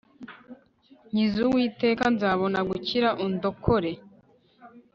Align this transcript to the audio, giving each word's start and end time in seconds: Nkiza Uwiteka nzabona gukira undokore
Nkiza 1.11 1.39
Uwiteka 1.49 2.03
nzabona 2.13 2.59
gukira 2.69 3.09
undokore 3.25 3.91